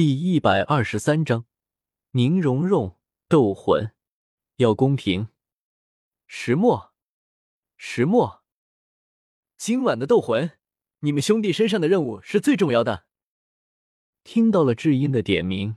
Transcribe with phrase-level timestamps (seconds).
[0.00, 1.44] 第一百二十三章，
[2.12, 2.96] 宁荣荣
[3.28, 3.92] 斗魂
[4.56, 5.28] 要公平。
[6.26, 6.94] 石墨，
[7.76, 8.42] 石墨，
[9.58, 10.52] 今晚的斗魂，
[11.00, 13.04] 你们兄弟身上的任务是最重要的。
[14.24, 15.76] 听到了智英的点名，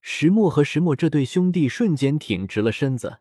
[0.00, 3.20] 石墨和石墨这对兄弟瞬间挺直了身子，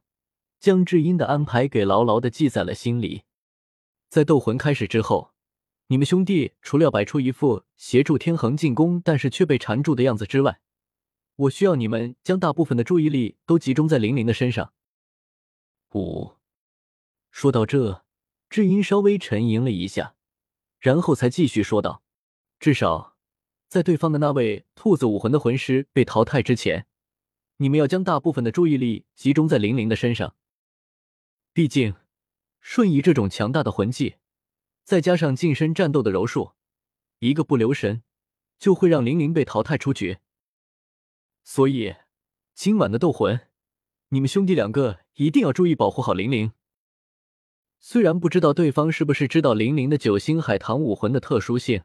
[0.60, 3.26] 将智英的安排给牢牢的记在了心里。
[4.10, 5.37] 在斗魂开始之后。
[5.90, 10.60] 你们兄弟除了要摆出一副协助天恒进攻，但是却被缠住的样子之外，
[11.38, 14.74] 我需要你们将大部分的注意力都集中在玲玲的身上。
[15.94, 16.34] 五，
[17.32, 18.04] 说到这，
[18.50, 20.16] 智英稍微沉吟了一下，
[20.80, 22.04] 然后才继续说道
[22.60, 23.16] ：“至少
[23.70, 26.86] 在对方的那位兔子武魂的魂师被淘汰之前，
[27.58, 30.36] 你们要将大部分的注意力集中在玲玲的身上。
[31.54, 31.96] 毕竟，
[32.60, 34.16] 瞬移这种强大的魂技。”
[34.88, 36.54] 再加上近身战斗的柔术，
[37.20, 38.04] 一个不留神
[38.58, 40.20] 就会让玲玲被淘汰出局。
[41.44, 41.96] 所以
[42.54, 43.50] 今晚的斗魂，
[44.12, 46.54] 你们兄弟两个一定要注意保护好玲玲。
[47.82, 51.84] 虽然不知道对方是不是知道玲玲的九星海棠武魂的特殊性，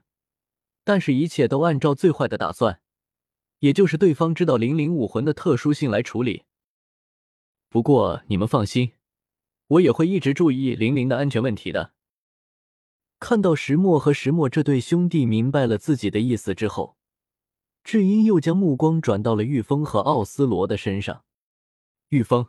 [0.85, 2.81] 但是一切都按照最坏的打算，
[3.59, 6.45] 也就是对方知道玲玲武魂的特殊性来处理。
[7.69, 8.93] 不过你们放心，
[9.67, 11.95] 我也会一直注意玲玲的安全问题的。
[13.23, 16.97] 看到石墨和石墨这对兄弟明白了自己的意思之后，
[17.85, 21.25] 智英又将目光转到了玉峰和奥斯罗的身上。
[22.09, 22.49] 玉峰、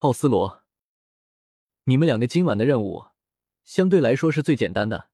[0.00, 0.62] 奥斯罗，
[1.84, 3.06] 你们两个今晚的任务
[3.64, 5.08] 相对来说是最简单的。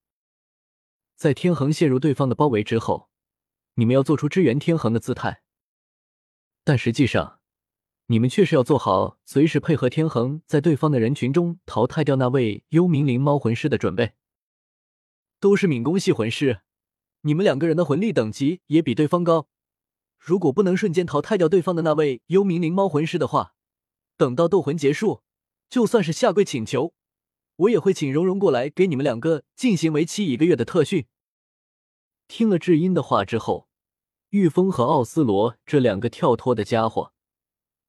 [1.15, 3.11] 在天恒陷入对方的包围之后，
[3.75, 5.43] 你们要做出支援天恒的姿态，
[6.65, 7.39] 但实际上，
[8.07, 14.15] 你们却是要做好随时配合天恒在对方的人群中淘汰掉那位幽冥灵猫魂师的准备。
[15.41, 16.63] 都是敏攻系魂师，
[17.23, 19.49] 你们两个人的魂力等级也比对方高。
[20.19, 23.55] 如果不能瞬间淘汰掉对方的那位幽冥灵猫魂师的话，
[24.17, 25.23] 等到斗魂结束，
[25.71, 26.93] 就算是下跪请求，
[27.57, 31.07] 我也会请蓉蓉过来给你们两个进行为期一个月的特训。
[32.27, 33.69] 听了智英的话之后，
[34.31, 37.13] 玉峰和奥斯罗这两个跳脱的家伙，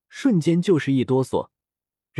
[0.08, 1.50] 瞬间就是一哆嗦。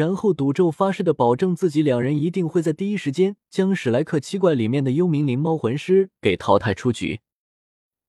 [0.00, 7.20] 然后赌咒发誓的保证自己两人一定会在第一时间将史莱克七怪里面的幽冥灵猫魂师给淘汰出局。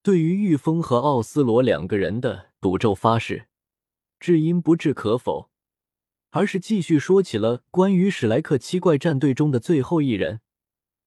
[0.01, 3.47] 对于玉峰和奥斯罗两个人的赌咒发誓，
[4.21, 5.49] 智英不置可否，
[6.29, 10.39] 而是继续说起了关于史莱克七怪战队中的最后一人，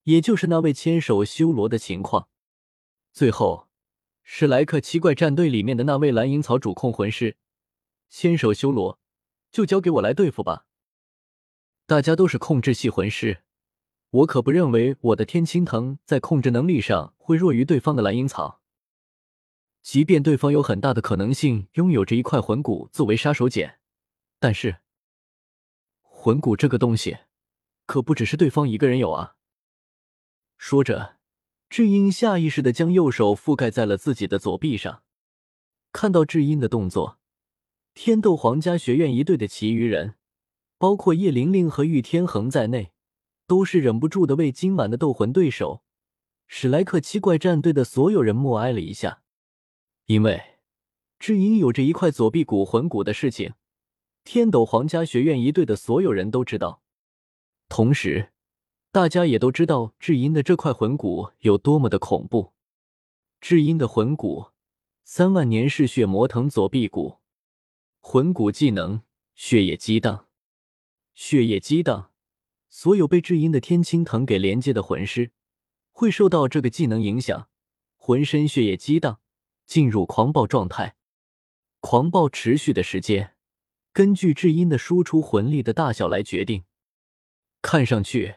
[0.03, 2.27] 也就是那位千手修罗的情况。
[3.11, 3.69] 最后，
[4.21, 7.37] 史莱克七怪战队里面的那位蓝银草主控魂师
[8.07, 8.99] 千手修罗。
[9.51, 10.65] 就交给我来对付吧。
[11.87, 13.43] 大家都是控制系魂师，
[14.09, 18.61] 我可不认为我的天青藤在控制能力上会弱于对方的蓝银草。
[19.83, 23.75] 即便对方有很大的可能性拥有着一块魂骨作为杀手锏，
[24.39, 24.77] 但是
[26.01, 27.19] 魂骨这个东西
[27.85, 29.35] 可不只是对方一个人有啊。
[30.57, 31.17] 说着，
[31.69, 35.03] 智英下意识的将右手覆盖在了自己的左臂上，
[35.91, 37.19] 看到智英的动作。
[37.93, 40.15] 天斗皇家学院一队的其余人，
[40.85, 42.91] 包括叶玲玲和玉天恒在内，
[43.47, 45.81] 都是忍不住的为今晚的斗魂对手
[46.45, 49.23] 史莱克七怪战队的所有人默哀了一下。
[50.05, 50.59] 因为
[51.17, 53.55] 智英有着一块左臂骨魂骨的事情，
[54.23, 56.83] 天斗皇家学院一队的所有人都知道，
[57.67, 58.31] 同时
[58.91, 62.53] 大家也都知道智英的这块魂骨有多么的恐怖。
[63.41, 64.51] 智英的魂骨，
[65.03, 67.17] 三万年嗜血魔藤左臂骨。
[68.01, 69.01] 魂骨技能：
[69.33, 70.27] 血液激荡。
[71.15, 72.11] 血液激荡，
[72.67, 75.31] 所有被智英的天青藤给连接的魂师，
[75.93, 77.47] 会受到这个技能影响，
[77.95, 79.21] 浑身血液激荡，
[79.65, 80.97] 进入狂暴状态。
[81.79, 83.35] 狂暴持续的时间，
[83.93, 86.65] 根据智英的输出魂力的大小来决定。
[87.61, 88.35] 看上去，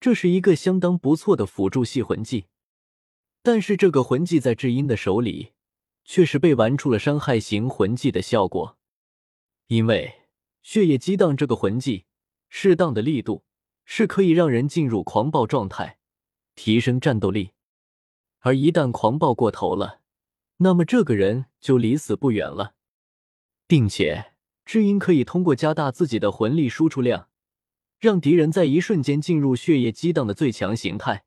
[0.00, 2.46] 这是一个相当不错的辅助系魂技，
[3.40, 5.52] 但是这个魂技在智英的手里，
[6.04, 8.76] 却是被玩出了伤害型魂技的效果。
[9.68, 10.22] 因为
[10.62, 12.05] 血液激荡这个魂技，
[12.48, 13.44] 适当的力度
[13.84, 15.98] 是可以让人进入狂暴状态，
[16.54, 17.52] 提升战斗力。
[18.40, 20.00] 而一旦狂暴过头了，
[20.58, 22.74] 那么这个人就离死不远了。
[23.66, 24.32] 并且，
[24.64, 27.28] 智英可以通过加大自己的魂力输出量，
[27.98, 31.24] 让敌人在一瞬间进入血液激荡的最强形态。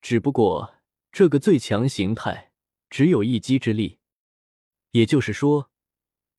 [0.00, 0.74] 只不过，
[1.10, 2.52] 这个最强形态
[2.88, 3.98] 只有一击之力，
[4.92, 5.70] 也就是说。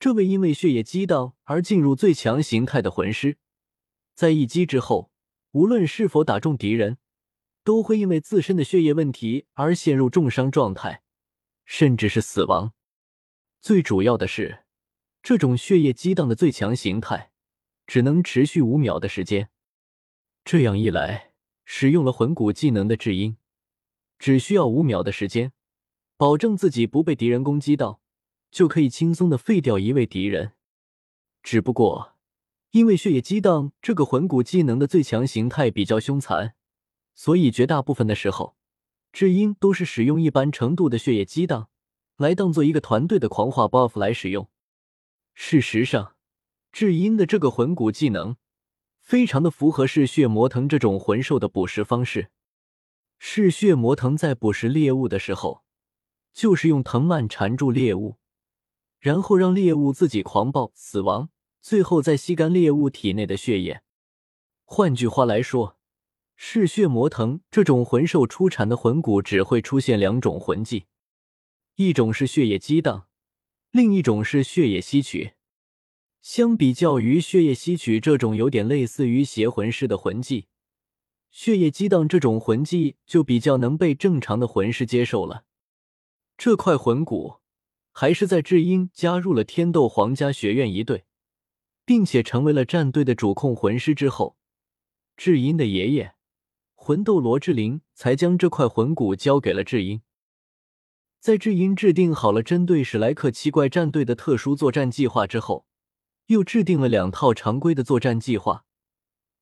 [0.00, 3.38] 这位因为血液激荡而进入最强形态的魂师，
[4.14, 5.10] 在一击之后，
[5.52, 6.98] 无论是否打中敌人，
[7.64, 11.02] 都会因为自身的血液问题而陷入重伤状态，
[11.64, 12.72] 甚至是死亡。
[13.60, 14.64] 最主要的是，
[15.22, 17.32] 这种血液激荡的最强形态
[17.86, 19.50] 只能持续五秒的时间。
[20.44, 21.32] 这样一来，
[21.64, 23.36] 使用了魂骨技能的智英，
[24.18, 25.52] 只需要五秒的时间，
[26.16, 28.00] 保证自己不被敌人攻击到，
[28.50, 30.54] 就可以轻松的废掉一位敌人。
[31.44, 32.11] 只不过，
[32.72, 36.54] 因为血液激荡这个魂骨技能的最强形态比较凶残，
[37.14, 38.56] 所以绝大部分的时候，
[39.12, 41.68] 智英都是使用一般程度的血液激荡
[42.16, 44.48] 来当做一个团队的狂化 buff 来使用。
[45.34, 46.16] 事实上，
[46.72, 48.36] 智英的这个魂骨技能
[49.02, 52.30] 非常的符合嗜血魔藤这种魂兽的捕食方式。
[53.18, 55.62] 嗜血魔藤在捕食猎物的时候，
[56.32, 58.16] 就是用藤蔓缠住猎物。
[58.98, 61.28] 然后让猎物自己狂暴死亡，
[61.62, 63.82] 最后再吸干猎物体内的血液。
[64.64, 65.78] 换句话来说，
[66.36, 70.86] 嗜血魔藤这种魂兽出产的魂骨只会出现两种魂技，
[71.76, 73.06] 一种是血液激荡，
[73.70, 75.32] 另一种是血液吸取。
[76.20, 80.48] 相比较于血液吸取这种有点类似于邪魂师的魂技，
[81.30, 85.44] 血液激荡这种魂技就比较能被正常的魂师接受了。
[86.36, 87.36] 这块魂骨。
[87.94, 91.04] 还是在智英加入了天斗皇家学院一队，
[91.92, 94.38] 并且成为了战队的主控魂师之后，
[95.14, 96.14] 智英的爷爷
[96.74, 100.00] 魂斗罗志灵才将这块魂骨交给了智英。
[101.20, 105.66] 在智英制定好了针对史莱克七怪战队的特殊作战计划之后，
[106.28, 108.64] 又制定了两套常规的作战计划，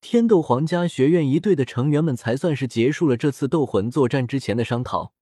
[0.00, 5.12] 天斗皇家学院一队的成员们才算是结束了这次斗魂作战之前的商讨。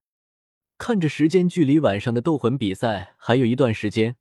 [0.78, 4.16] 看着时间，距离晚上的斗魂比赛还有一段时间，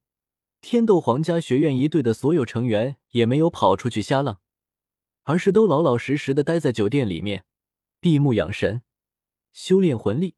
[0.62, 4.40] 天斗皇家学院一队的所有成员也没有跑出去瞎浪，
[5.24, 7.46] 而是都老老实实的待在酒店里面，
[8.00, 8.82] 闭目养神，
[9.54, 10.36] 修炼魂力，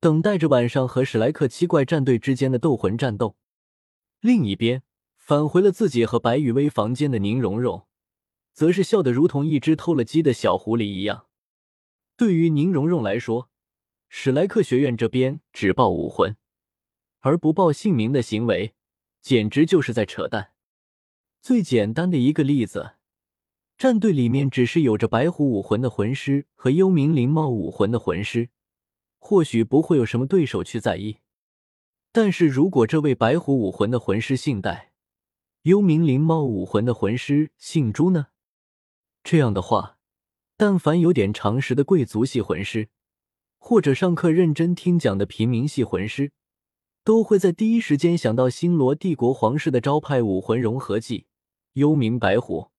[0.00, 3.36] 等待着晚上和史莱克七怪战队之间的斗魂战斗。
[4.20, 4.82] 另一边，
[5.16, 7.86] 返回了自己和白雨薇房间的宁荣荣，
[8.52, 11.26] 则是笑得如同一只偷了鸡的小狐狸一样。
[12.16, 13.50] 对于宁荣荣来说，
[14.08, 16.36] 史莱克学院这边只报武魂，
[17.20, 18.75] 而不报姓名的行为，
[19.26, 20.52] 简直就是在扯淡。
[21.42, 22.92] 最简单的一个例子，
[23.76, 28.50] 战队里面只是有着白虎武魂的魂师和幽冥灵猫武魂的魂师，
[29.18, 31.16] 或许不会有什么对手去在意。
[32.12, 34.92] 但是如果这位白虎武魂的魂师姓戴，
[35.62, 38.28] 幽冥灵猫武魂的魂师姓朱呢？
[39.24, 39.98] 这样的话，
[40.56, 42.90] 但凡有点常识的贵族系魂师。
[43.58, 46.30] 或者上课认真听讲的平民系魂师，
[47.06, 51.28] 都会在第一时间想到星罗帝国皇室的招牌武魂融合技——
[51.74, 52.72] 幽冥白虎。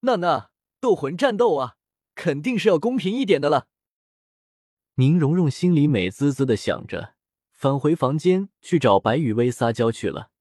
[0.00, 1.76] 娜娜斗魂战斗啊，
[2.16, 3.68] 肯定是要公平一点的了。
[4.96, 7.14] 宁荣荣心里美滋滋的想着，
[7.52, 10.32] 返回房间去找白雨薇撒娇去了。